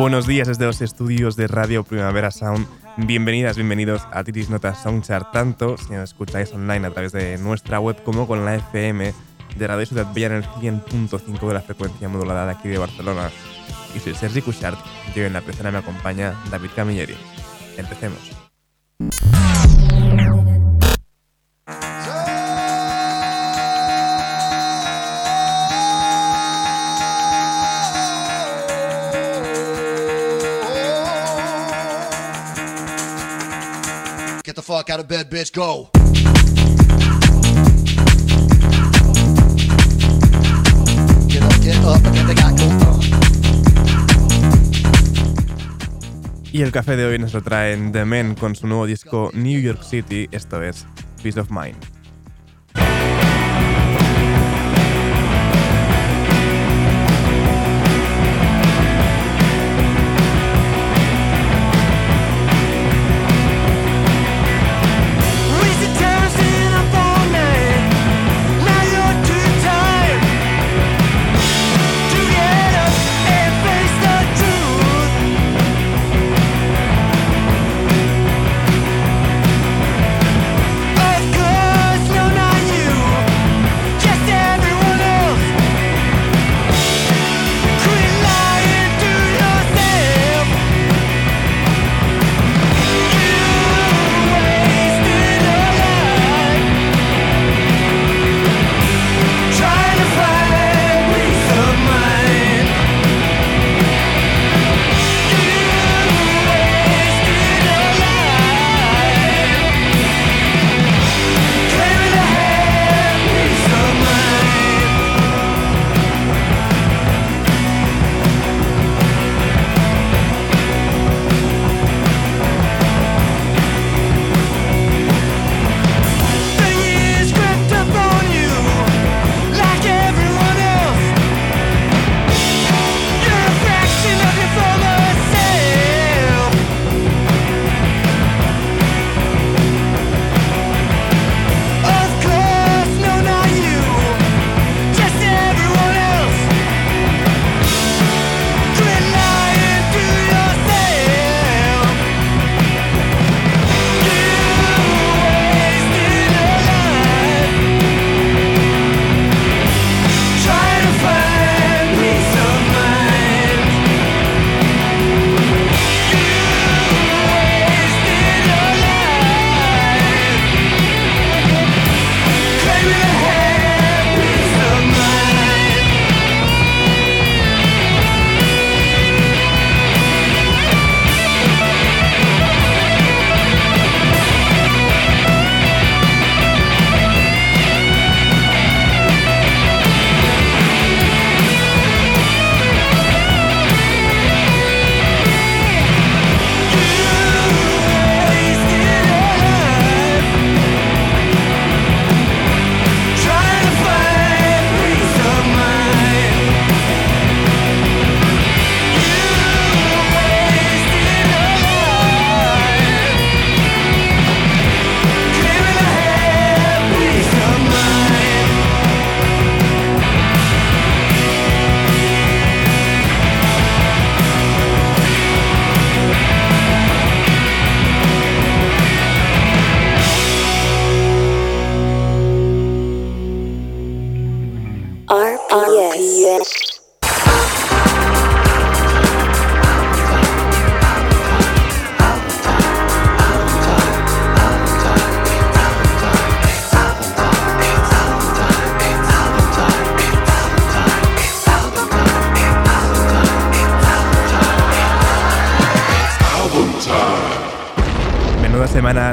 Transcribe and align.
Buenos 0.00 0.26
días 0.26 0.48
desde 0.48 0.64
los 0.64 0.80
estudios 0.80 1.36
de 1.36 1.46
Radio 1.46 1.84
Primavera 1.84 2.30
Sound. 2.30 2.66
Bienvenidas, 2.96 3.56
bienvenidos 3.56 4.00
a 4.10 4.24
Titis 4.24 4.48
Notas 4.48 4.82
Soundchart, 4.82 5.30
tanto 5.30 5.76
si 5.76 5.92
nos 5.92 6.04
escucháis 6.04 6.54
online 6.54 6.86
a 6.86 6.90
través 6.90 7.12
de 7.12 7.36
nuestra 7.36 7.80
web 7.80 8.02
como 8.02 8.26
con 8.26 8.46
la 8.46 8.54
FM 8.54 9.12
de 9.56 9.66
Radio 9.66 9.84
Ciudad 9.84 10.10
Bella 10.14 10.28
en 10.28 10.32
el 10.32 10.44
100.5 10.44 11.46
de 11.46 11.52
la 11.52 11.60
frecuencia 11.60 12.08
modulada 12.08 12.46
de 12.46 12.52
aquí 12.52 12.68
de 12.70 12.78
Barcelona. 12.78 13.30
Y 13.94 13.98
soy 13.98 14.14
Sergi 14.14 14.40
Cushart 14.40 14.78
y 15.14 15.20
en 15.20 15.34
la 15.34 15.42
persona 15.42 15.70
me 15.70 15.78
acompaña 15.78 16.32
David 16.50 16.70
Camilleri. 16.74 17.16
Empecemos. 17.76 18.30
Y 46.52 46.62
el 46.62 46.72
café 46.72 46.96
de 46.96 47.06
hoy 47.06 47.18
nos 47.18 47.32
lo 47.32 47.42
traen 47.42 47.92
The 47.92 48.04
Men 48.04 48.34
con 48.34 48.56
su 48.56 48.66
nuevo 48.66 48.86
disco 48.86 49.30
New 49.34 49.60
York 49.60 49.82
City, 49.82 50.28
esto 50.32 50.62
es 50.62 50.84
Peace 51.22 51.38
of 51.38 51.50
Mind. 51.50 51.99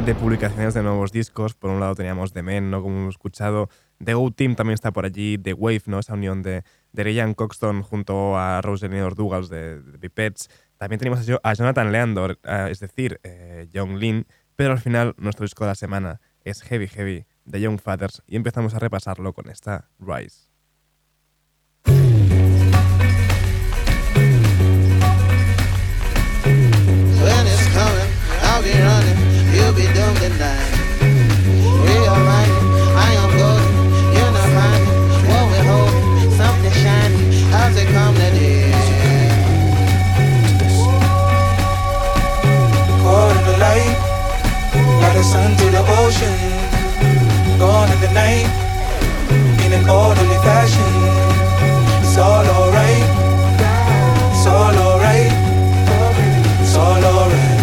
De 0.07 0.15
publicaciones 0.15 0.73
de 0.73 0.83
nuevos 0.83 1.11
discos. 1.11 1.53
Por 1.53 1.69
un 1.69 1.81
lado 1.81 1.93
teníamos 1.93 2.31
The 2.31 2.41
Men, 2.41 2.71
¿no? 2.71 2.81
Como 2.81 2.97
hemos 2.97 3.15
escuchado. 3.15 3.67
The 4.01 4.13
Go 4.13 4.31
Team 4.31 4.55
también 4.55 4.75
está 4.75 4.91
por 4.93 5.03
allí. 5.03 5.37
The 5.37 5.51
Wave, 5.51 5.81
¿no? 5.87 5.99
Esa 5.99 6.13
unión 6.13 6.43
de, 6.43 6.63
de 6.93 7.03
Ryan 7.03 7.33
Coxton 7.33 7.81
junto 7.83 8.37
a 8.37 8.61
Rosenor 8.61 9.15
Douglas 9.15 9.49
de, 9.49 9.81
de 9.81 9.99
Pipets. 9.99 10.49
También 10.77 10.99
tenemos 10.99 11.29
a, 11.43 11.53
Jonathan 11.53 11.91
Leandor, 11.91 12.39
eh, 12.43 12.69
es 12.71 12.79
decir, 12.79 13.19
eh, 13.23 13.67
Young 13.69 13.97
Lin. 13.97 14.25
Pero 14.55 14.71
al 14.71 14.79
final, 14.79 15.13
nuestro 15.17 15.43
disco 15.43 15.65
de 15.65 15.71
la 15.71 15.75
semana 15.75 16.21
es 16.45 16.61
Heavy 16.61 16.87
Heavy 16.87 17.25
de 17.43 17.59
Young 17.59 17.81
Fathers 17.81 18.23
y 18.27 18.37
empezamos 18.37 18.75
a 18.75 18.79
repasarlo 18.79 19.33
con 19.33 19.49
esta 19.49 19.89
Rise. 19.99 20.46
The 48.07 48.13
night, 48.13 48.47
in 49.65 49.73
an 49.73 49.89
orderly 49.89 50.39
fashion. 50.47 50.87
It's 52.03 52.17
all 52.17 52.45
alright, 52.45 53.07
it's 54.31 54.47
all 54.47 54.77
alright, 54.87 55.31
it's 56.61 56.75
all 56.75 57.03
alright 57.03 57.57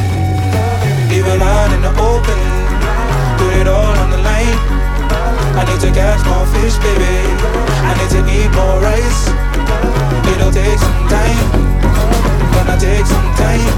it 1.34 1.42
out 1.42 1.72
in 1.72 1.82
the 1.82 1.90
open. 1.98 2.40
Put 3.38 3.52
it 3.58 3.66
all 3.66 3.94
on 4.02 4.10
the 4.10 4.18
line. 4.18 4.58
I 5.58 5.64
need 5.68 5.80
to 5.80 5.90
catch 5.90 6.22
more 6.26 6.46
fish, 6.54 6.76
baby. 6.78 7.16
I 7.88 7.92
need 7.98 8.10
to 8.14 8.22
eat 8.36 8.50
more 8.54 8.78
rice. 8.80 9.22
It'll 10.30 10.52
take 10.52 10.78
some 10.78 11.08
time. 11.08 11.46
Gonna 12.54 12.78
take 12.78 13.06
some 13.06 13.30
time. 13.34 13.74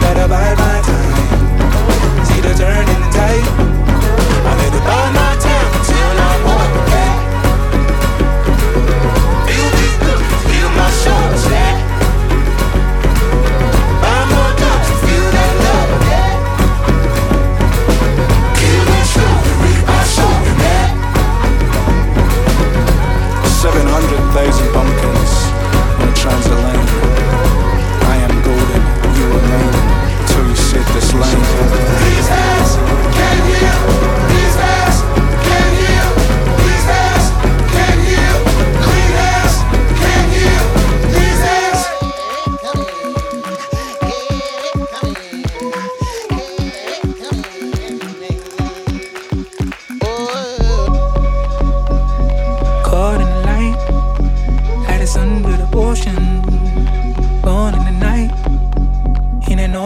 Better 0.00 0.28
buy 0.28 0.54
my 0.62 0.78
time. 0.90 2.24
See 2.26 2.40
the 2.40 2.54
turning 2.54 3.04
tide. 3.10 3.83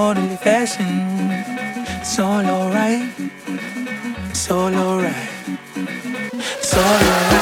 Orderly 0.09 0.37
fashion. 0.37 0.87
It's 2.01 2.19
all 2.19 2.47
alright, 2.47 3.13
it's 4.31 4.51
all 4.51 4.75
alright, 4.75 5.29
it's 6.33 6.75
all 6.75 6.83
alright. 6.83 7.38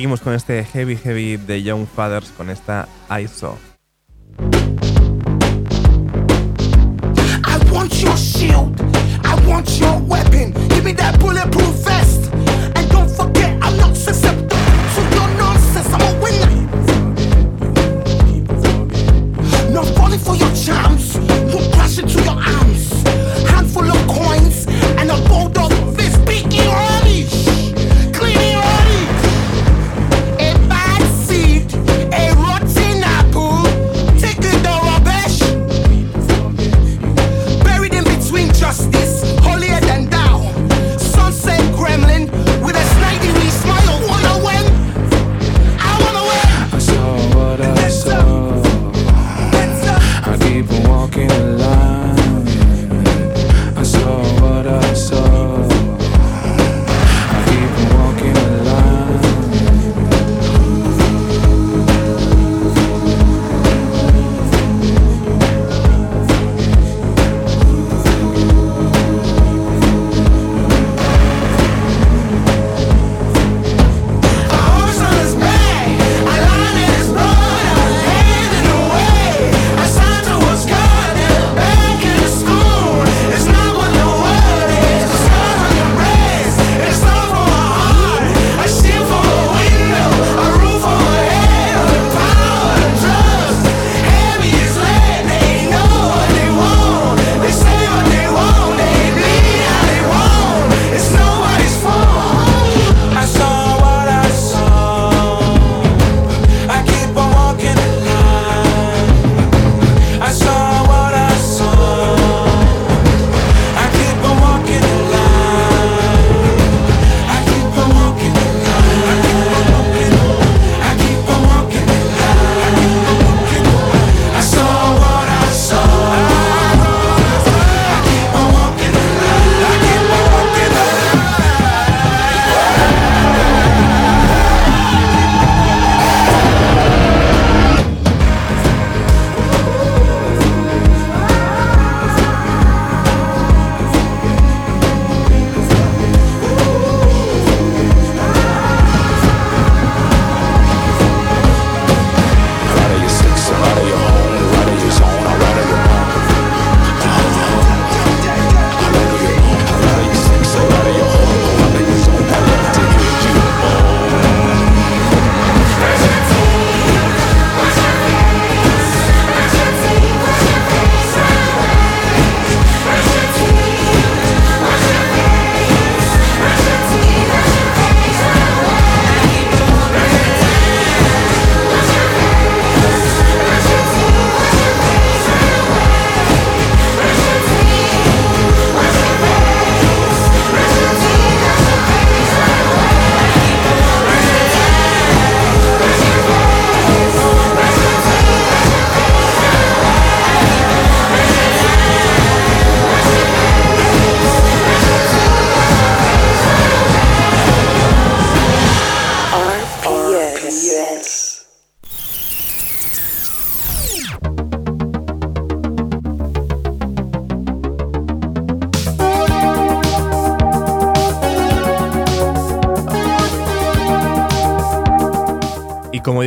Seguimos 0.00 0.22
con 0.22 0.32
este 0.32 0.64
Heavy 0.64 0.96
Heavy 0.96 1.36
de 1.36 1.62
Young 1.62 1.86
Fathers 1.86 2.32
con 2.34 2.48
esta 2.48 2.88
ISO. 3.22 3.58
I 7.44 7.70
want 7.70 7.92
your 8.02 8.16
shield. 8.16 8.80
I 9.22 9.34
want 9.46 9.68
your 9.78 10.00
weapon. 10.08 10.54
Give 10.70 10.84
me 10.84 10.94
that 10.94 11.20
bulletproof 11.20 11.84
vest. 11.84 12.32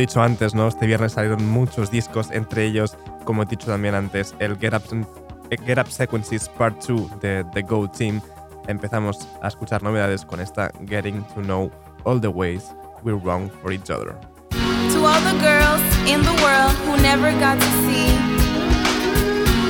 Dicho 0.06 0.20
antes, 0.20 0.54
¿no? 0.54 0.68
Este 0.68 0.86
viernes 0.86 1.12
salieron 1.12 1.48
muchos 1.48 1.90
discos, 1.90 2.30
entre 2.30 2.66
ellos, 2.66 2.94
como 3.24 3.42
he 3.42 3.46
dicho 3.46 3.68
también 3.68 3.94
antes, 3.94 4.34
el 4.38 4.58
Get 4.58 4.74
Up, 4.74 4.82
eh, 5.48 5.56
Get 5.64 5.78
Up 5.78 5.90
Sequences 5.90 6.46
Part 6.46 6.84
2 6.86 7.20
de 7.20 7.42
The 7.54 7.62
Go 7.62 7.88
Team. 7.88 8.20
Empezamos 8.66 9.26
a 9.40 9.48
escuchar 9.48 9.82
novedades 9.82 10.26
con 10.26 10.40
esta 10.40 10.70
Getting 10.86 11.22
to 11.28 11.40
Know 11.40 11.70
All 12.04 12.20
the 12.20 12.28
Ways 12.28 12.64
We're 13.02 13.18
Wrong 13.18 13.50
for 13.62 13.72
Each 13.72 13.88
Other. 13.88 14.14
To 14.92 15.06
all 15.06 15.20
the 15.22 15.38
girls 15.40 15.80
in 16.06 16.20
the 16.20 16.36
world 16.42 16.72
who 16.84 17.00
never 17.00 17.32
got 17.40 17.58
to 17.58 17.70
see 17.86 18.12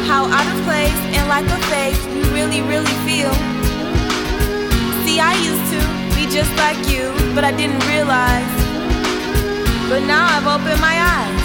how 0.09 0.27
out 0.27 0.47
of 0.47 0.65
place 0.65 0.99
and 1.15 1.29
like 1.29 1.47
a 1.47 1.61
fake 1.71 1.95
we 2.13 2.23
really, 2.35 2.61
really 2.63 2.97
feel. 3.07 3.33
See, 5.07 5.21
I 5.21 5.35
used 5.39 5.71
to 5.71 6.17
be 6.17 6.27
just 6.27 6.51
like 6.57 6.79
you, 6.91 7.13
but 7.37 7.45
I 7.45 7.53
didn't 7.53 7.87
realize. 7.87 8.64
But 9.89 10.01
now 10.07 10.27
I've 10.27 10.47
opened 10.47 10.81
my 10.81 10.97
eyes. 10.99 11.44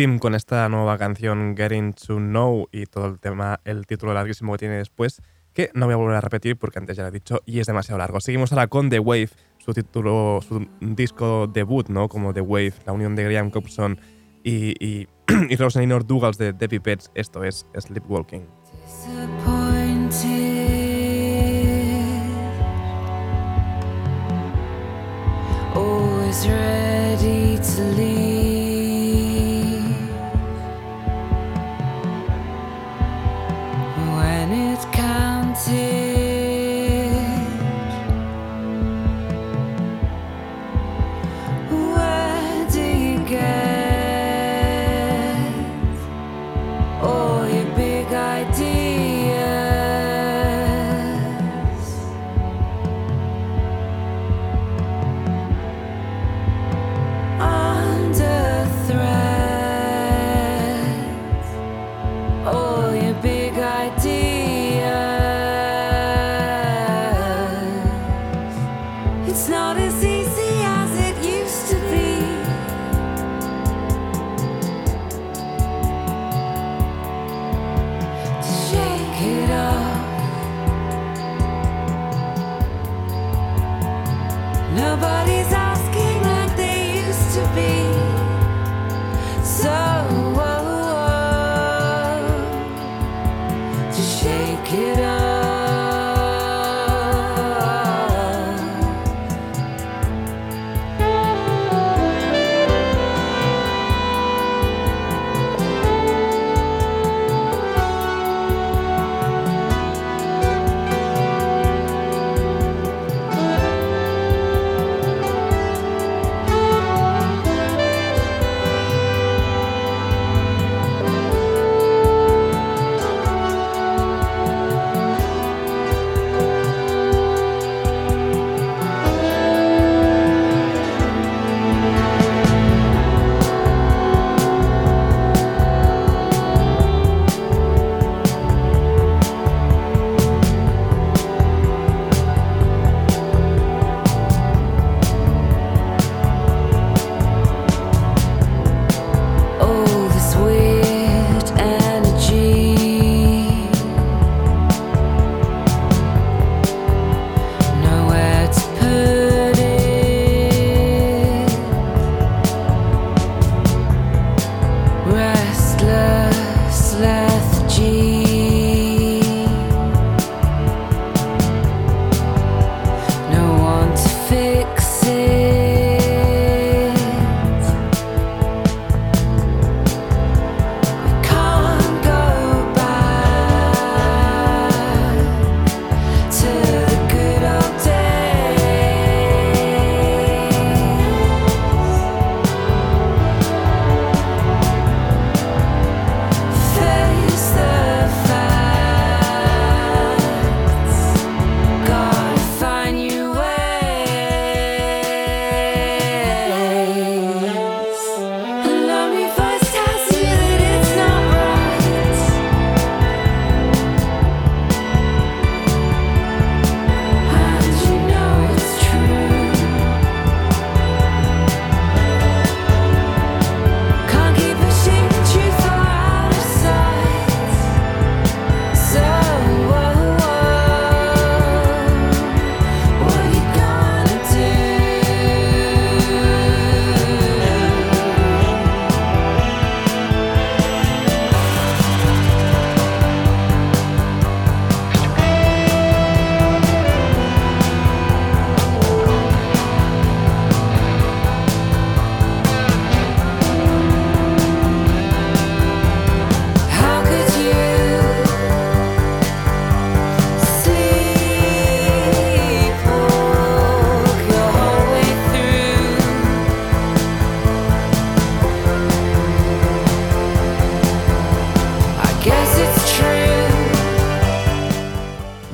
Team 0.00 0.18
con 0.18 0.34
esta 0.34 0.66
nueva 0.70 0.96
canción 0.96 1.54
Getting 1.54 1.92
to 1.92 2.16
Know 2.16 2.68
y 2.72 2.86
todo 2.86 3.04
el 3.08 3.20
tema, 3.20 3.60
el 3.66 3.86
título 3.86 4.14
larguísimo 4.14 4.52
que 4.52 4.60
tiene 4.60 4.76
después, 4.76 5.20
que 5.52 5.68
no 5.74 5.84
voy 5.84 5.92
a 5.92 5.96
volver 5.96 6.16
a 6.16 6.22
repetir 6.22 6.56
porque 6.56 6.78
antes 6.78 6.96
ya 6.96 7.02
lo 7.02 7.10
he 7.10 7.12
dicho 7.12 7.42
y 7.44 7.60
es 7.60 7.66
demasiado 7.66 7.98
largo. 7.98 8.18
Seguimos 8.18 8.50
ahora 8.50 8.66
con 8.68 8.88
The 8.88 8.98
Wave, 8.98 9.28
su 9.58 9.74
título, 9.74 10.40
su 10.40 10.66
disco 10.80 11.48
debut, 11.48 11.90
¿no? 11.90 12.08
Como 12.08 12.32
The 12.32 12.40
Wave, 12.40 12.72
la 12.86 12.94
unión 12.94 13.14
de 13.14 13.24
Graham 13.24 13.50
Cobson 13.50 14.00
y, 14.42 14.72
y, 14.82 15.06
y 15.50 15.56
Dougals 15.56 16.38
de 16.38 16.54
Debbie 16.54 16.80
Pets. 16.80 17.10
Esto 17.14 17.44
es 17.44 17.66
Sleepwalking. 17.78 18.46
Ready 26.46 27.58
to 27.58 27.82
leave 27.98 28.49
it's 34.52 34.84
counted. 34.86 36.09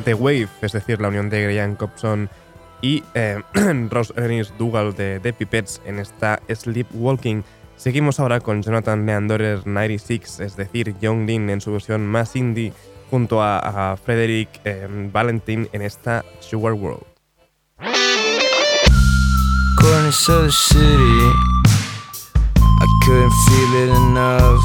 The 0.06 0.14
Wave, 0.14 0.48
es 0.62 0.70
decir, 0.70 1.00
la 1.00 1.08
unión 1.08 1.28
de 1.30 1.52
Graham 1.52 1.74
Cobson 1.74 2.30
y 2.80 3.02
eh, 3.14 3.42
Ross 3.90 4.14
Ernest 4.16 4.56
Dougal 4.56 4.94
de 4.94 5.18
The 5.18 5.32
Pipettes 5.32 5.82
en 5.84 5.98
esta 5.98 6.40
Sleepwalking. 6.48 7.42
Seguimos 7.74 8.20
ahora 8.20 8.38
con 8.38 8.62
Jonathan 8.62 9.04
Leandorer 9.04 9.66
96, 9.66 10.38
es 10.38 10.56
decir, 10.56 10.94
Young 11.00 11.26
Lin 11.26 11.50
en 11.50 11.60
su 11.60 11.72
versión 11.72 12.06
más 12.06 12.36
indie, 12.36 12.72
junto 13.10 13.42
a, 13.42 13.96
Frederick 13.96 14.60
eh, 14.64 14.86
Valentin 15.12 15.68
en 15.72 15.82
esta 15.82 16.24
Sugar 16.38 16.74
World. 16.74 17.04
corners 19.80 20.28
of 20.28 20.44
the 20.44 20.52
city. 20.52 21.18
I 22.54 22.86
couldn't 23.02 23.34
feel 23.46 23.72
it 23.82 23.90
enough. 23.96 24.62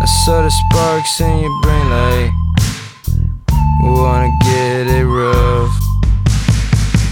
I 0.00 0.06
saw 0.24 0.40
the 0.40 0.50
sparks 0.50 1.20
in 1.20 1.40
your 1.40 1.60
brain 1.60 2.49
wanna 3.82 4.30
get 4.40 4.86
it 4.86 5.06
rough. 5.06 5.74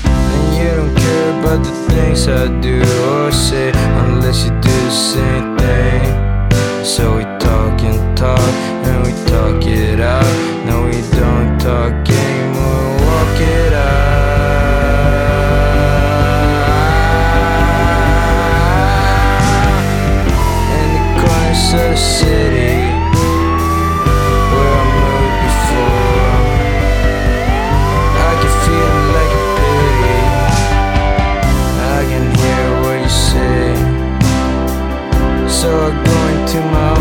And 0.05 0.57
you 0.57 0.69
don't 0.77 0.95
care 0.97 1.31
about 1.41 1.65
the 1.65 1.73
things 1.91 2.29
I 2.29 2.49
do 2.61 2.81
or 3.11 3.33
say 3.33 3.73
unless 4.05 4.45
you 4.45 4.51
do 4.61 4.77
the 4.89 4.91
same 4.91 5.57
thing. 5.59 6.05
So 6.85 7.17
we 7.17 7.25
talk 7.39 7.81
and 7.83 8.17
talk 8.17 8.55
and 8.89 9.07
we 9.07 9.13
talk 9.27 9.67
it 9.67 10.01
out. 10.01 10.33
No, 10.67 10.85
we 10.87 11.01
don't 11.19 11.59
talk 11.59 11.93
anymore. 12.09 12.97
Walk 13.07 13.41
it 13.41 13.73
out. 13.73 14.09
Of 21.71 21.75
the 21.75 21.97
city 21.97 22.78
So 35.89 35.95
to 35.95 36.61
my 36.61 36.98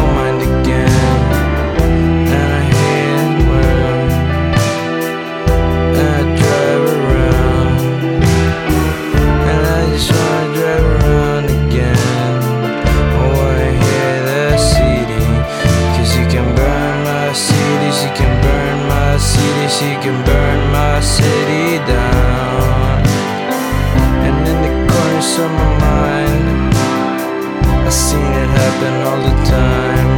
happen 28.79 29.01
all 29.07 29.21
the 29.21 29.35
time. 29.45 30.09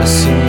I 0.00 0.04
seen 0.04 0.41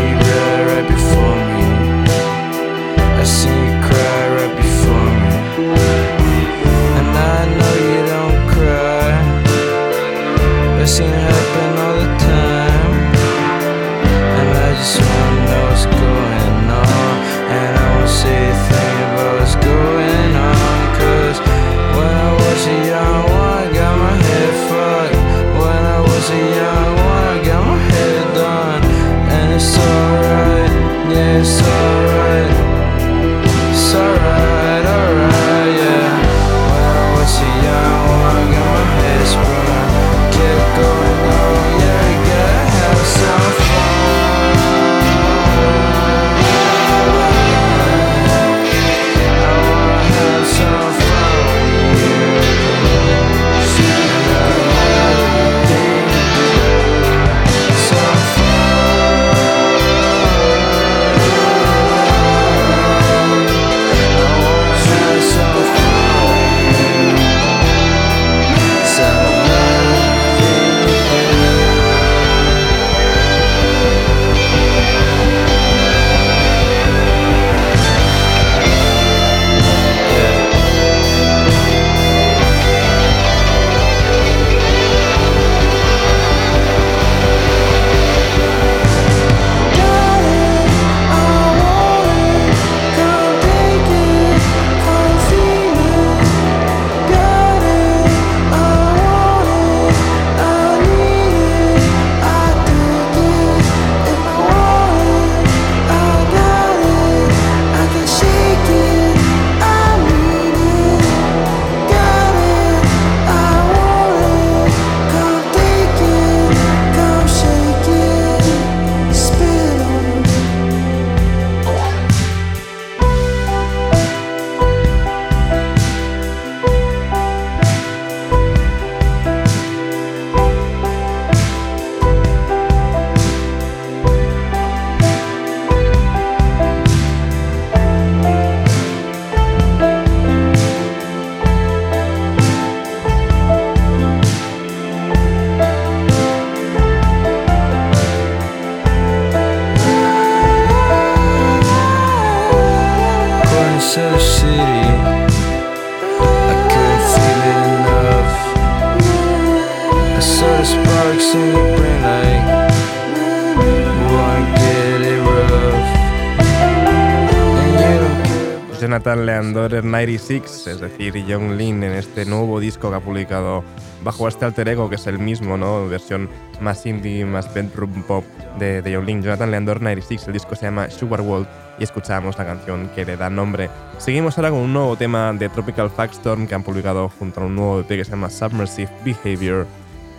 96, 169.81 170.67
es 170.67 170.79
decir, 170.79 171.13
Young 171.25 171.51
Lin 171.57 171.83
en 171.83 171.93
este 171.93 172.25
nuevo 172.25 172.59
disco 172.59 172.89
que 172.89 172.97
ha 172.97 172.99
publicado 172.99 173.63
bajo 174.03 174.27
este 174.27 174.45
alter 174.45 174.67
ego 174.67 174.89
que 174.89 174.95
es 174.95 175.07
el 175.07 175.19
mismo, 175.19 175.57
¿no? 175.57 175.87
Versión 175.87 176.29
más 176.61 176.85
indie, 176.85 177.25
más 177.25 177.53
bedroom 177.53 178.03
pop 178.03 178.23
de, 178.59 178.81
de 178.81 178.91
Young 178.91 179.05
Lin. 179.05 179.23
Jonathan 179.23 179.51
Leandor 179.51 179.81
96, 179.81 180.27
el 180.27 180.33
disco 180.33 180.55
se 180.55 180.65
llama 180.65 180.89
Sugar 180.89 181.21
World 181.21 181.47
y 181.79 181.83
escuchamos 181.83 182.37
la 182.37 182.45
canción 182.45 182.89
que 182.93 183.05
le 183.05 183.17
da 183.17 183.29
nombre. 183.29 183.69
Seguimos 183.97 184.37
ahora 184.37 184.51
con 184.51 184.59
un 184.59 184.73
nuevo 184.73 184.95
tema 184.95 185.33
de 185.33 185.49
Tropical 185.49 185.89
Fagstorm 185.89 186.47
que 186.47 186.55
han 186.55 186.63
publicado 186.63 187.09
junto 187.09 187.41
a 187.41 187.45
un 187.45 187.55
nuevo 187.55 187.79
EP 187.79 187.87
que 187.87 188.05
se 188.05 188.11
llama 188.11 188.29
Submersive 188.29 188.91
Behavior. 189.03 189.65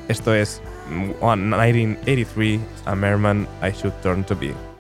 Esto 0.09 0.35
es 0.35 0.61
mm, 0.91 1.25
1983, 1.25 2.61
A 2.87 2.95
Merman 2.95 3.47
I 3.63 3.71
Should 3.71 3.95
Turn 4.03 4.25
to 4.25 4.37
Be. 4.37 4.74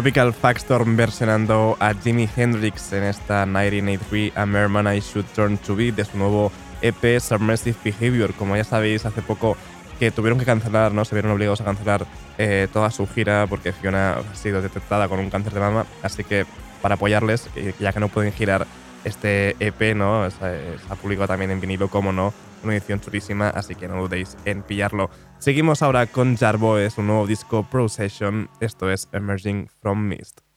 Tropical 0.00 0.32
Fagstorm 0.32 0.96
versionando 0.96 1.76
a 1.78 1.92
Jimi 1.92 2.26
Hendrix 2.34 2.90
en 2.94 3.02
esta 3.02 3.44
1983 3.44 4.32
A 4.34 4.46
Merman 4.46 4.96
I 4.96 5.00
Should 5.00 5.26
Turn 5.34 5.58
to 5.58 5.76
Be 5.76 5.92
de 5.92 6.06
su 6.06 6.16
nuevo 6.16 6.50
EP 6.80 7.20
Submersive 7.20 7.76
Behavior. 7.84 8.32
Como 8.32 8.56
ya 8.56 8.64
sabéis, 8.64 9.04
hace 9.04 9.20
poco 9.20 9.58
que 9.98 10.10
tuvieron 10.10 10.38
que 10.38 10.46
cancelar, 10.46 10.94
¿no? 10.94 11.04
Se 11.04 11.14
vieron 11.14 11.32
obligados 11.32 11.60
a 11.60 11.66
cancelar 11.66 12.06
eh, 12.38 12.66
toda 12.72 12.90
su 12.90 13.06
gira 13.06 13.46
porque 13.46 13.74
Fiona 13.74 14.14
ha 14.14 14.34
sido 14.34 14.62
detectada 14.62 15.06
con 15.06 15.18
un 15.18 15.28
cáncer 15.28 15.52
de 15.52 15.60
mama. 15.60 15.84
Así 16.02 16.24
que 16.24 16.46
para 16.80 16.94
apoyarles, 16.94 17.50
eh, 17.54 17.74
ya 17.78 17.92
que 17.92 18.00
no 18.00 18.08
pueden 18.08 18.32
girar 18.32 18.66
este 19.04 19.54
EP, 19.60 19.94
¿no? 19.94 20.30
Se, 20.30 20.38
se 20.38 20.80
ha 20.88 20.94
publicado 20.94 21.28
también 21.28 21.50
en 21.50 21.60
vinilo, 21.60 21.88
como 21.88 22.10
no, 22.10 22.32
una 22.62 22.74
edición 22.74 23.00
chulísima, 23.00 23.48
así 23.48 23.74
que 23.74 23.88
no 23.88 24.02
dudéis 24.02 24.36
en 24.44 24.62
pillarlo. 24.62 25.10
Seguimos 25.38 25.82
ahora 25.82 26.06
con 26.06 26.36
Jarboe, 26.36 26.90
su 26.90 27.02
nuevo 27.02 27.26
disco 27.26 27.66
Procession. 27.70 28.48
Esto 28.60 28.90
es 28.90 29.08
Emerging 29.12 29.68
from 29.80 30.08
Mist. 30.08 30.49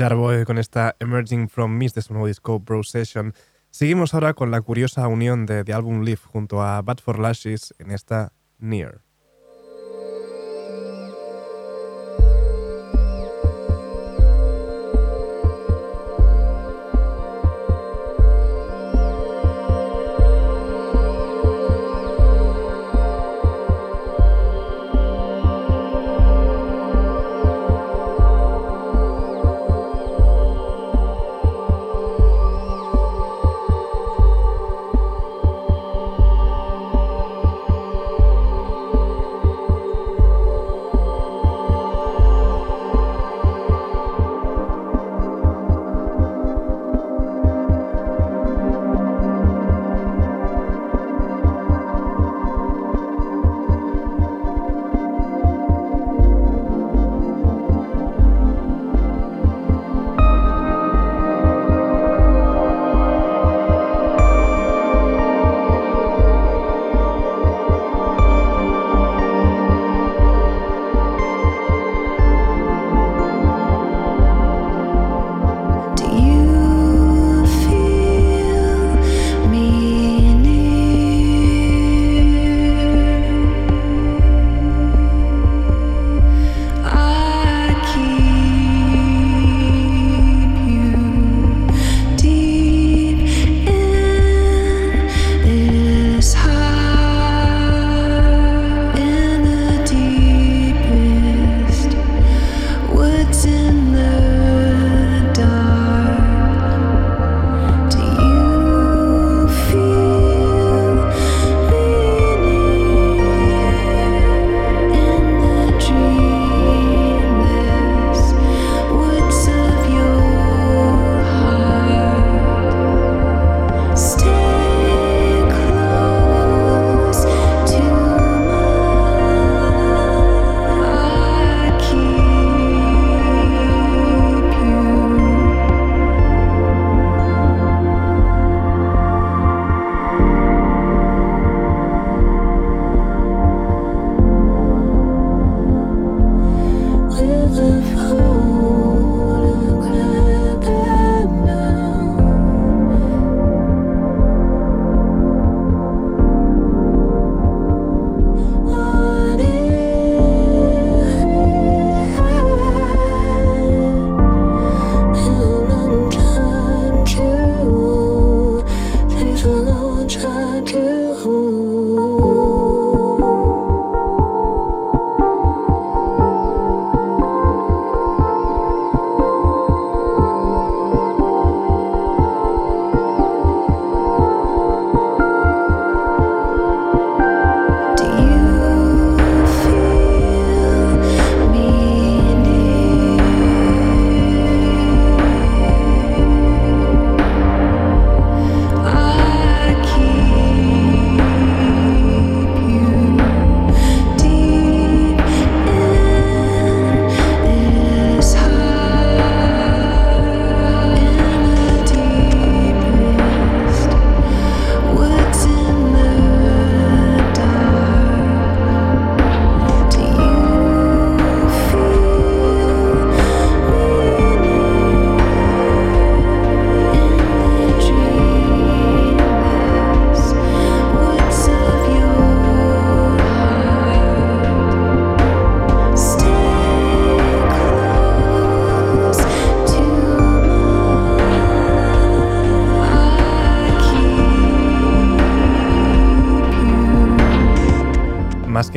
Jarboe 0.00 0.46
con 0.46 0.56
esta 0.56 0.96
Emerging 0.98 1.50
from 1.50 1.76
Mist 1.76 1.94
de 1.94 2.00
su 2.00 2.14
nuevo 2.14 2.26
disco 2.26 2.58
Bro 2.58 2.84
Session. 2.84 3.34
Seguimos 3.68 4.14
ahora 4.14 4.32
con 4.32 4.50
la 4.50 4.62
curiosa 4.62 5.06
unión 5.08 5.44
de 5.44 5.62
The 5.62 5.74
Album 5.74 6.00
Leaf 6.04 6.24
junto 6.24 6.62
a 6.62 6.80
Bad 6.80 7.00
for 7.00 7.18
Lashes 7.18 7.74
en 7.78 7.90
esta 7.90 8.32
Near. 8.58 9.02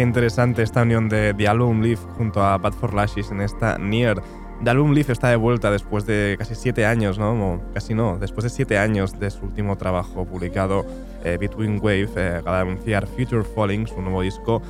Interesante 0.04 0.62
esta 0.64 0.82
unión 0.84 1.10
de 1.10 1.34
The 1.34 1.48
Album 1.48 1.82
Leaf 1.82 2.00
junto 2.18 2.44
a 2.44 2.58
Bad 2.58 2.74
for 2.74 2.94
Lashes 2.94 3.32
en 3.32 3.42
esta 3.42 3.78
Near. 3.78 4.22
The 4.64 4.70
Album 4.70 4.92
Leaf 4.94 5.10
está 5.10 5.30
de 5.30 5.36
vuelta 5.36 5.72
después 5.72 6.06
de 6.06 6.36
casi 6.38 6.56
siete 6.56 6.86
años, 6.86 7.18
¿no? 7.20 7.32
O 7.34 7.62
casi 7.74 7.94
no, 7.94 8.18
después 8.18 8.44
de 8.44 8.50
siete 8.50 8.78
años 8.78 9.20
de 9.20 9.30
su 9.32 9.46
último 9.46 9.78
trabajo 9.78 10.26
publicado, 10.26 10.86
eh, 11.24 11.38
Between 11.40 11.80
Wave, 11.82 12.10
eh, 12.16 12.36
acaba 12.40 12.62
anunciar 12.62 13.08
Future 13.08 13.44
Falling, 13.44 13.88
su 13.88 14.02
nuevo 14.02 14.22
disco. 14.22 14.62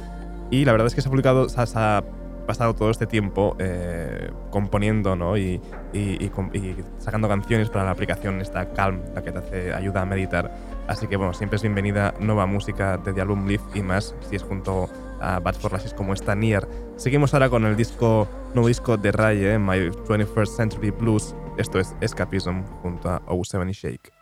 Y 0.50 0.66
la 0.66 0.72
verdad 0.72 0.88
es 0.88 0.96
que 0.96 1.02
se 1.02 1.10
ha 1.10 1.12
publicado, 1.12 1.48
se 1.50 1.62
ha, 1.62 1.66
se 1.66 1.78
ha 1.78 2.04
pasado 2.48 2.74
todo 2.76 2.90
este 2.90 3.06
tiempo 3.08 3.56
eh, 3.60 4.30
componiendo 4.50 5.16
¿no? 5.16 5.38
y, 5.38 5.62
y- 5.94 6.00
y 6.22 6.32
y 6.54 6.76
sacando 6.98 7.30
canciones 7.30 7.70
para 7.70 7.86
la 7.86 7.92
aplicación 7.92 8.42
esta 8.42 8.66
Calm, 8.74 9.00
la 9.16 9.22
que 9.24 9.32
te 9.32 9.38
hace, 9.38 9.74
ayuda 9.74 10.02
a 10.02 10.06
meditar. 10.06 10.52
Así 10.88 11.08
que 11.08 11.16
bueno, 11.16 11.34
siempre 11.34 11.56
es 11.56 11.62
bienvenida 11.62 12.14
nueva 12.20 12.46
música 12.46 12.98
de 12.98 13.14
The 13.14 13.22
Album 13.22 13.48
Leaf 13.48 13.62
y 13.74 13.82
más 13.82 14.14
si 14.30 14.36
es 14.36 14.44
junto 14.44 14.90
a 15.24 15.39
Bad 15.39 15.55
for 15.55 15.71
Lashes 15.71 15.93
como 15.93 16.13
esta 16.13 16.36
Near. 16.36 16.67
Seguimos 16.97 17.34
ahora 17.34 17.49
con 17.49 17.65
el 17.65 17.76
disco, 17.76 18.28
nuevo 18.53 18.67
disco 18.67 18.97
de 18.97 19.11
Raye, 19.11 19.57
My 19.57 19.89
21st 19.89 20.55
Century 20.55 20.91
Blues. 20.91 21.36
Esto 21.57 21.80
es 21.80 21.95
Escapism 22.01 22.63
junto 22.82 23.09
a 23.09 23.21
O7 23.26 23.69
y 23.69 23.74
Shake. 23.74 24.13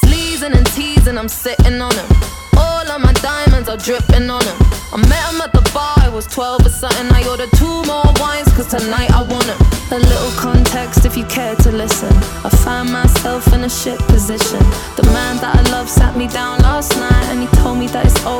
Sleezing 0.00 0.54
and 0.54 0.66
teasing, 0.74 1.16
I'm 1.16 1.28
sitting 1.28 1.80
on 1.80 1.90
him. 2.98 3.08
All 3.68 3.74
are 3.74 3.76
dripping 3.76 4.30
on 4.30 4.42
him. 4.42 4.56
I 4.92 4.96
met 4.96 5.24
him 5.28 5.40
at 5.40 5.52
the 5.52 5.60
bar, 5.74 5.94
I 5.98 6.08
was 6.08 6.26
12 6.26 6.66
or 6.66 6.68
something. 6.70 7.08
I 7.12 7.26
ordered 7.28 7.50
two 7.56 7.82
more 7.84 8.04
wines, 8.16 8.48
cause 8.56 8.68
tonight 8.68 9.10
I 9.10 9.22
want 9.22 9.44
him. 9.44 9.60
A 9.90 9.98
little 9.98 10.32
context 10.40 11.04
if 11.04 11.16
you 11.16 11.24
care 11.26 11.54
to 11.56 11.72
listen. 11.72 12.12
I 12.44 12.50
find 12.64 12.90
myself 12.90 13.52
in 13.52 13.64
a 13.64 13.68
shit 13.68 13.98
position. 14.08 14.60
The 14.96 15.04
man 15.12 15.36
that 15.42 15.56
I 15.56 15.62
love 15.70 15.88
sat 15.88 16.16
me 16.16 16.28
down 16.28 16.60
last 16.60 16.96
night 16.96 17.24
and 17.30 17.40
he 17.40 17.48
told 17.60 17.78
me 17.78 17.88
that 17.88 18.06
it's 18.06 18.24
over, 18.24 18.37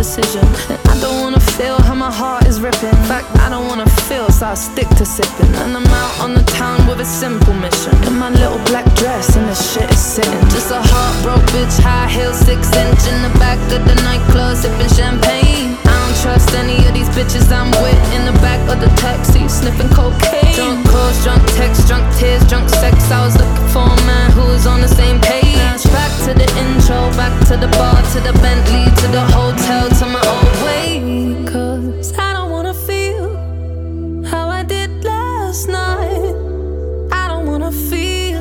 decision. 0.00 0.40
And 0.72 0.80
I 0.88 0.96
don't 1.04 1.20
wanna 1.20 1.44
feel 1.58 1.76
how 1.88 1.94
my 1.94 2.10
heart 2.10 2.46
is 2.46 2.58
ripping. 2.58 2.94
In 3.00 3.06
fact, 3.12 3.26
I 3.44 3.50
don't 3.52 3.66
wanna 3.70 3.90
feel, 4.08 4.28
so 4.30 4.46
I 4.46 4.54
stick 4.54 4.88
to 5.00 5.04
sipping. 5.04 5.52
And 5.62 5.76
I'm 5.78 5.92
out 6.02 6.14
on 6.24 6.30
the 6.32 6.44
town 6.60 6.78
with 6.88 7.00
a 7.06 7.08
simple 7.22 7.52
mission. 7.52 7.92
In 8.08 8.14
my 8.24 8.30
little 8.30 8.60
black 8.70 8.86
dress 9.00 9.36
and 9.36 9.46
the 9.52 9.54
shit 9.54 9.88
is 9.96 10.02
sitting. 10.14 10.44
Just 10.56 10.70
a 10.70 10.80
heartbroken 10.92 11.46
bitch, 11.52 11.76
high 11.86 12.08
heel, 12.08 12.32
six 12.32 12.60
inch 12.84 13.02
in 13.12 13.18
the 13.26 13.32
back 13.38 13.60
of 13.76 13.82
the 13.90 13.96
nightclub, 14.08 14.56
sipping 14.56 14.92
champagne. 14.98 15.89
Trust 16.30 16.54
any 16.54 16.86
of 16.86 16.94
these 16.94 17.08
bitches 17.08 17.50
I'm 17.50 17.72
with 17.82 18.00
in 18.14 18.24
the 18.24 18.38
back 18.38 18.62
of 18.70 18.78
the 18.78 18.86
taxi, 18.94 19.48
sniffing 19.48 19.88
cocaine. 19.88 20.54
Drunk 20.54 20.86
calls, 20.88 21.24
drunk 21.24 21.42
texts, 21.58 21.88
drunk 21.88 22.06
tears, 22.18 22.46
drunk 22.48 22.68
sex. 22.68 23.10
I 23.10 23.24
was 23.24 23.34
looking 23.34 23.68
for 23.74 23.82
a 23.82 24.06
man 24.06 24.30
who 24.30 24.42
was 24.42 24.64
on 24.64 24.80
the 24.80 24.86
same 24.86 25.18
page. 25.20 25.82
Back 25.90 26.12
to 26.26 26.32
the 26.32 26.46
intro, 26.62 27.10
back 27.18 27.34
to 27.48 27.56
the 27.56 27.66
bar, 27.74 27.98
to 28.12 28.20
the 28.20 28.32
Bentley, 28.38 28.86
to 29.02 29.06
the 29.10 29.24
hotel, 29.34 29.90
to 29.98 30.06
my 30.06 30.22
old 30.34 30.56
way. 30.62 31.02
Cause 31.50 32.16
I 32.16 32.32
don't 32.32 32.52
wanna 32.52 32.74
feel 32.74 33.34
how 34.24 34.46
I 34.50 34.62
did 34.62 35.02
last 35.02 35.66
night. 35.66 36.36
I 37.10 37.26
don't 37.26 37.46
wanna 37.46 37.72
feel 37.72 38.40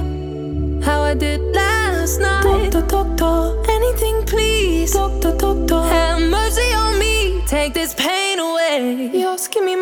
how 0.83 1.01
I 1.01 1.15
did 1.15 1.41
last 1.55 2.19
night. 2.19 2.69
Doctor, 2.69 2.83
doctor, 3.17 3.71
anything 3.71 4.27
please. 4.27 4.93
Doctor, 4.93 5.35
doctor, 5.35 5.81
have 5.89 6.21
mercy. 6.21 6.68
Take 7.59 7.73
this 7.73 7.93
pain 7.93 8.39
away. 8.39 9.09
My 9.13 9.28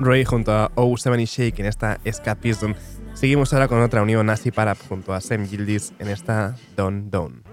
Ray 0.00 0.24
junto 0.24 0.52
a 0.52 0.70
O7 0.74 1.20
y 1.20 1.24
Shake 1.24 1.60
en 1.60 1.66
esta 1.66 1.98
Escapism. 2.04 2.72
Seguimos 3.14 3.52
ahora 3.52 3.68
con 3.68 3.80
otra 3.82 4.02
unión 4.02 4.26
Nasi 4.26 4.50
Parap 4.50 4.78
junto 4.88 5.12
a 5.12 5.20
Sam 5.20 5.46
Gildis 5.46 5.92
en 5.98 6.08
esta 6.08 6.54
Don 6.76 7.10
Don. 7.10 7.47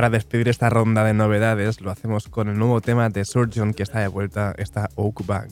Para 0.00 0.08
despedir 0.08 0.48
esta 0.48 0.70
ronda 0.70 1.04
de 1.04 1.12
novedades, 1.12 1.82
lo 1.82 1.90
hacemos 1.90 2.26
con 2.26 2.48
el 2.48 2.58
nuevo 2.58 2.80
tema 2.80 3.10
de 3.10 3.26
Surgeon 3.26 3.74
que 3.74 3.82
está 3.82 4.00
de 4.00 4.08
vuelta, 4.08 4.54
esta 4.56 4.88
Oak 4.94 5.26
Bank. 5.26 5.50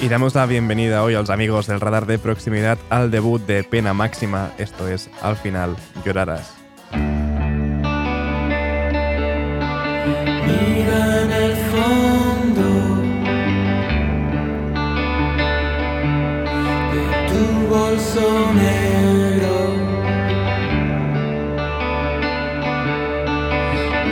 Y 0.00 0.08
damos 0.08 0.36
la 0.36 0.46
bienvenida 0.46 1.02
hoy 1.02 1.14
a 1.14 1.18
los 1.18 1.30
amigos 1.30 1.66
del 1.66 1.80
radar 1.80 2.06
de 2.06 2.20
proximidad 2.20 2.78
al 2.88 3.10
debut 3.10 3.42
de 3.42 3.64
Pena 3.64 3.92
Máxima, 3.94 4.52
esto 4.56 4.86
es 4.86 5.10
Al 5.22 5.36
final 5.36 5.76
llorarás. 6.04 6.54
Mira 6.92 7.62
en 11.22 11.32
el 11.32 11.56
fondo 11.72 12.62
de 16.92 17.06
tu 17.28 17.44
bolso 17.74 18.52
negro, 18.54 19.54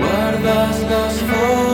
guardas 0.00 0.80
las 0.90 1.14
fotos. 1.14 1.73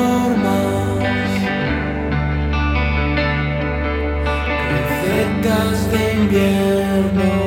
De 5.90 6.12
invierno. 6.14 7.39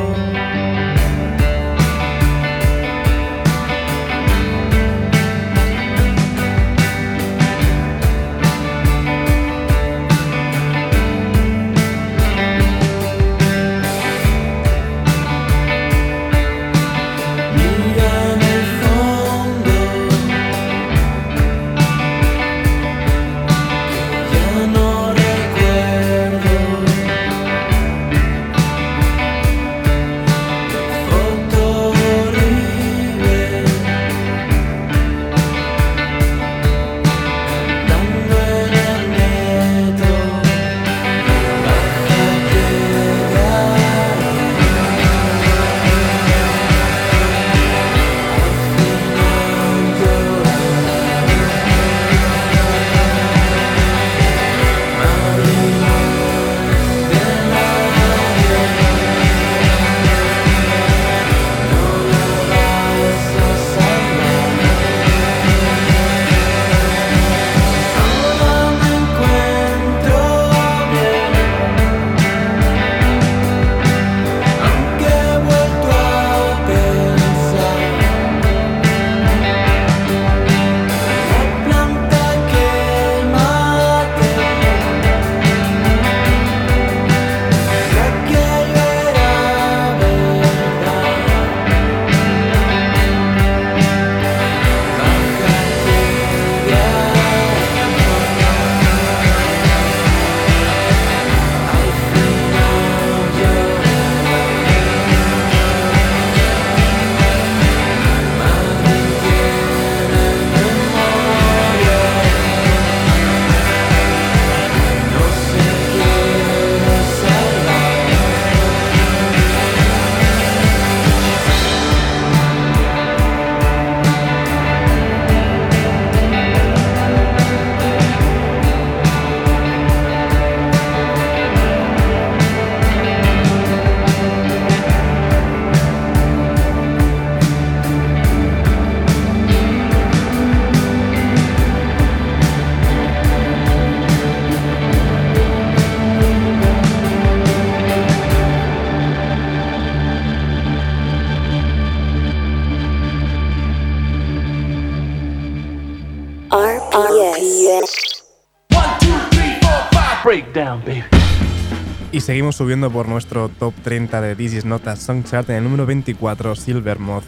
Seguimos 162.24 162.56
subiendo 162.56 162.90
por 162.90 163.08
nuestro 163.08 163.50
top 163.50 163.74
30 163.84 164.22
de 164.22 164.36
This 164.36 164.54
Is 164.54 164.66
Not 164.66 164.88
a 164.88 164.96
Song 164.96 165.24
Chart 165.24 165.50
en 165.50 165.58
el 165.58 165.64
número 165.64 165.86
24, 165.86 166.56
Silvermoth, 166.56 167.24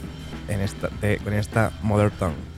en 0.47 0.61
esta, 0.61 0.89
de- 1.01 1.17
con 1.17 1.33
esta 1.33 1.71
Mother 1.83 2.11
Tongue. 2.11 2.54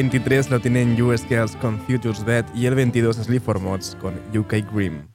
23 0.00 0.50
lo 0.50 0.58
tienen 0.58 0.98
US 1.02 1.26
Girls 1.28 1.54
con 1.56 1.78
Futures 1.80 2.24
Bet 2.24 2.46
y 2.54 2.64
el 2.64 2.74
22 2.74 3.16
Sleaford 3.16 3.60
Mods 3.60 3.94
con 4.00 4.14
UK 4.34 4.72
Grim. 4.72 5.06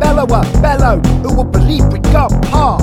bellower, 0.00 0.42
bellow, 0.60 0.98
who 1.22 1.36
will 1.36 1.44
believe 1.44 1.84
we 1.92 2.00
got 2.10 2.32
par? 2.50 2.78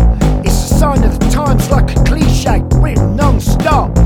It's 0.45 0.71
a 0.71 0.75
sign 0.79 1.03
of 1.03 1.19
the 1.19 1.29
times 1.29 1.69
like 1.69 1.91
a 1.91 2.03
cliche, 2.05 2.61
written 2.79 3.17
non-stop. 3.17 4.04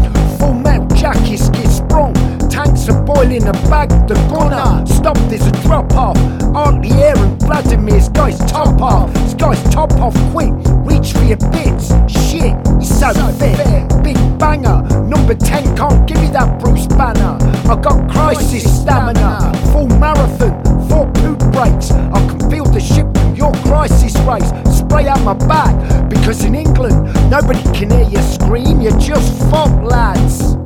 Tanks 2.90 2.96
are 2.96 3.04
boiling 3.04 3.48
a 3.48 3.54
bag, 3.70 3.90
the 4.08 4.16
gunner. 4.30 4.86
Stop, 4.86 5.18
there's 5.30 5.46
a 5.46 5.52
drop 5.64 5.92
off. 5.94 6.18
Aren't 6.56 6.86
Air 6.92 7.18
and 7.18 7.40
Vladimir's 7.42 8.10
guy's 8.10 8.38
top 8.52 8.82
off. 8.82 9.14
This 9.14 9.34
guy's 9.34 9.62
top 9.74 9.92
off 9.94 10.16
quick, 10.32 10.52
reach 10.86 11.14
for 11.14 11.24
your 11.24 11.38
bits. 11.52 11.90
Shit, 12.08 12.56
he's 12.80 13.00
so, 13.00 13.14
fit. 13.34 13.58
Big 14.04 14.18
banger, 14.40 14.82
number 15.04 15.36
10 15.36 15.76
can't 15.76 16.08
give 16.08 16.20
me 16.22 16.28
that 16.30 16.60
Bruce 16.60 16.88
Banner. 16.88 17.38
I 17.70 17.80
got 17.82 18.10
crisis 18.12 18.82
stamina, 18.82 19.52
full 19.72 19.88
marathon, 19.88 20.64
four 20.90 21.12
poop 21.14 21.40
breaks. 21.52 21.92
I 21.92 22.20
can 22.28 22.50
feel 22.50 22.66
the 22.66 22.80
ship 22.80 23.08
from 23.16 23.36
your 23.36 23.54
crisis 23.64 24.16
race. 24.20 24.50
Spray 24.78 25.08
out 25.08 25.22
my 25.22 25.34
back, 25.48 26.10
because 26.10 26.44
in 26.44 26.56
England, 26.56 27.06
nobody 27.30 27.64
can 27.78 27.92
hear 27.92 28.10
you 28.10 28.22
scream, 28.22 28.82
you're 28.82 29.00
just 29.00 29.38
fuck 29.50 29.72
lads. 29.84 30.59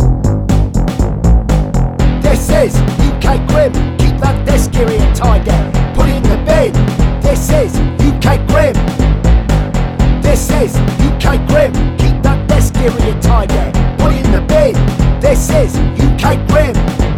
This 2.45 2.75
is 2.75 2.81
UK 2.99 3.47
Grim, 3.47 3.71
keep 3.97 4.19
that 4.19 4.45
desk 4.45 4.75
area 4.75 4.99
tidy. 5.15 5.49
Put 5.95 6.09
it 6.09 6.17
in 6.17 6.23
the 6.23 6.35
bin. 6.43 6.73
This 7.21 7.49
is 7.49 7.73
UK 8.03 8.45
Grim. 8.47 8.75
This 10.21 10.49
is 10.49 10.75
UK 10.75 11.39
Grim, 11.47 11.71
keep 11.95 12.21
that 12.21 12.45
desk 12.49 12.75
area 12.75 13.17
tidy. 13.21 13.71
Put 13.97 14.11
it 14.11 14.25
in 14.25 14.31
the 14.33 14.41
bin. 14.41 14.73
This 15.21 15.49
is 15.51 15.77
UK 16.03 16.45
Grim. 16.49 17.12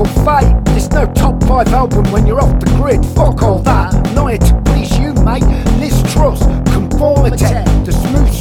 Hypocritical 0.00 0.24
fate. 0.24 0.64
There's 0.66 0.90
no 0.90 1.06
top 1.12 1.42
five 1.44 1.68
album 1.68 2.10
when 2.12 2.26
you're 2.26 2.40
off 2.40 2.58
the 2.60 2.66
grid. 2.76 3.04
Fuck 3.14 3.42
all 3.42 3.58
that. 3.60 3.92
Not 4.14 4.28
here 4.28 4.38
to 4.38 4.62
please 4.64 4.98
you, 4.98 5.12
mate. 5.24 5.44
Liz 5.78 6.02
Truss, 6.12 6.42
conformity. 6.72 7.44
The 7.84 7.92
smooth 7.92 8.39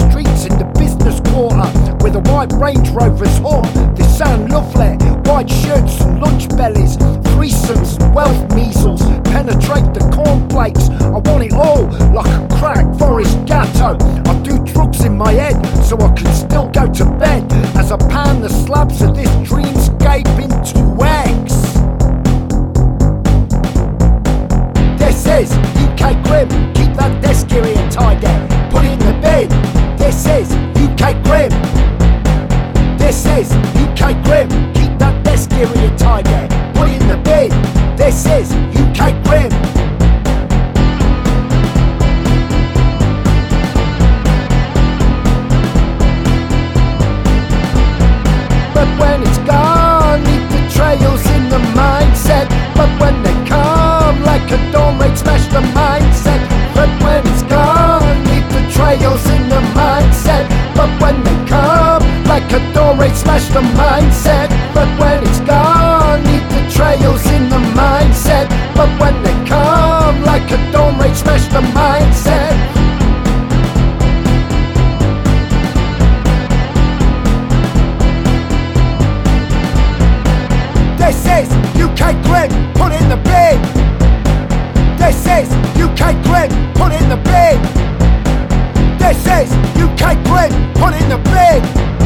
the 1.18 1.30
quarter 1.32 1.96
with 2.04 2.16
a 2.16 2.20
white 2.32 2.52
Range 2.54 2.90
Rover's 2.90 3.38
hum. 3.40 3.64
They 3.96 4.04
sound 4.04 4.52
lovely. 4.52 4.96
White 5.30 5.50
shirts 5.50 6.02
and 6.02 6.20
lunch 6.20 6.50
bellies. 6.50 6.98
Threesomes 7.34 8.00
and 8.02 8.14
wealth 8.14 8.56
measles. 8.56 9.02
Penetrate 9.32 9.94
the 9.94 10.02
cornflakes. 10.14 10.90
I 10.90 11.18
want 11.18 11.44
it 11.44 11.54
all 11.54 11.86
like 12.14 12.28
a 12.28 12.48
crack 12.58 12.86
forest 12.98 13.38
gatto. 13.46 13.98
I 14.30 14.40
do 14.44 14.64
drugs 14.66 15.04
in 15.04 15.18
my 15.18 15.32
head 15.32 15.58
so 15.84 15.98
I 16.00 16.14
can 16.14 16.32
still 16.34 16.70
go 16.70 16.92
to 16.92 17.06
bed 17.18 17.52
as 17.76 17.92
I 17.92 17.98
pan 18.10 18.42
the 18.42 18.50
slabs 18.50 19.02
of 19.02 19.16
this 19.16 19.30
dreamscape 19.48 20.30
into 20.40 20.80
eggs. 21.04 21.56
This 25.00 25.26
is 25.26 25.69
is 33.40 33.54
UK 33.54 34.22
Grim. 34.26 34.50
Keep 34.74 35.00
that 35.00 35.24
desk 35.24 35.52
area 35.54 35.98
tidy. 35.98 36.30
Put 36.78 36.90
it 36.90 37.02
in 37.02 37.08
the 37.08 37.18
bin. 37.24 37.50
This 37.96 38.26
is 38.26 38.52
UK 38.76 39.24
Grim. 39.24 39.79
Like 62.90 62.98
a 62.98 62.98
dawn 62.98 63.08
raid, 63.08 63.16
smash 63.16 63.48
the 63.50 63.62
mindset. 63.78 64.50
But 64.74 64.88
when 65.00 65.24
it's 65.24 65.40
gone, 65.42 66.24
leave 66.24 66.50
the 66.50 66.68
trails 66.74 67.24
in 67.28 67.48
the 67.48 67.60
mindset. 67.78 68.50
But 68.76 68.90
when 69.00 69.22
they 69.22 69.34
come, 69.48 70.24
like 70.24 70.50
a 70.50 70.58
dawn 70.72 70.98
raid, 70.98 71.16
smash 71.16 71.46
the 71.50 71.62
mindset. 71.62 72.56
This 80.98 81.20
is 81.26 81.48
UK 81.78 82.16
Grim, 82.24 82.50
put 82.74 82.92
in 82.92 83.08
the 83.08 83.18
bin. 83.30 83.62
This 84.98 85.28
is 85.28 85.48
UK 85.78 86.18
Grim, 86.24 86.50
put 86.74 86.92
in 86.92 87.08
the 87.08 87.18
bin. 87.30 87.62
This 88.98 89.20
is 89.28 89.54
UK 89.78 90.18
Grim, 90.26 90.74
put 90.74 91.00
in 91.00 91.08
the 91.10 91.20
bin. 91.30 91.99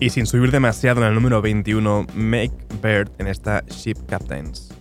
Y 0.00 0.10
sin 0.10 0.26
subir 0.26 0.50
demasiado 0.50 1.00
en 1.02 1.06
el 1.06 1.14
número 1.14 1.40
21, 1.40 2.06
Make 2.14 2.52
Bird 2.82 3.12
en 3.18 3.28
esta 3.28 3.62
Ship 3.68 3.96
Captains. 4.08 4.73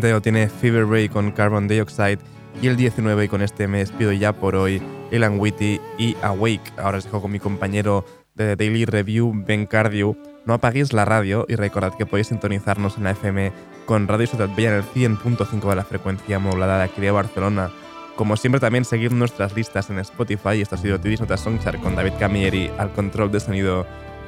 20 0.00 0.12
lo 0.12 0.20
tiene 0.20 0.48
Fever 0.48 0.86
Ray 0.86 1.08
con 1.08 1.32
Carbon 1.32 1.68
Dioxide 1.68 2.18
y 2.60 2.66
el 2.66 2.76
19 2.76 3.24
y 3.24 3.28
con 3.28 3.40
este 3.40 3.66
me 3.66 3.78
despido 3.78 4.12
ya 4.12 4.34
por 4.34 4.54
hoy, 4.54 4.82
Elan 5.10 5.38
Witty 5.40 5.80
y 5.96 6.16
Awake. 6.20 6.72
Ahora 6.76 6.98
os 6.98 7.04
dejo 7.04 7.22
con 7.22 7.30
mi 7.30 7.38
compañero 7.38 8.04
de 8.34 8.56
The 8.56 8.56
Daily 8.56 8.84
Review, 8.84 9.32
Ben 9.46 9.64
Cardio. 9.64 10.14
No 10.44 10.52
apaguéis 10.52 10.92
la 10.92 11.06
radio 11.06 11.46
y 11.48 11.54
recordad 11.54 11.94
que 11.96 12.04
podéis 12.04 12.26
sintonizarnos 12.26 12.98
en 12.98 13.04
la 13.04 13.12
FM 13.12 13.52
con 13.86 14.06
Radio 14.06 14.26
Ciudad 14.26 14.50
Bella 14.54 14.70
en 14.70 14.76
el 14.76 14.84
100.5 14.84 15.66
de 15.66 15.76
la 15.76 15.84
frecuencia 15.84 16.38
modulada 16.38 16.78
de 16.78 16.84
aquí 16.84 17.00
de 17.00 17.10
Barcelona. 17.10 17.70
Como 18.16 18.36
siempre 18.36 18.60
también 18.60 18.84
seguid 18.84 19.12
nuestras 19.12 19.56
listas 19.56 19.88
en 19.88 19.98
Spotify. 20.00 20.60
Esto 20.60 20.74
ha 20.74 20.78
sido 20.78 21.00
Tidis 21.00 21.20
Notas 21.20 21.40
Songchart 21.40 21.80
con 21.80 21.96
David 21.96 22.12
Camilleri 22.18 22.70
al 22.76 22.92
control 22.92 23.32
de 23.32 23.40
sonido. 23.40 23.86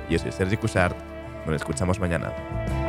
Yo 0.09 0.19
soy 0.19 0.33
Sergi 0.33 0.57
Cushart. 0.57 0.97
Nos 1.47 1.57
escuchamos 1.57 2.01
mañana. 2.01 2.88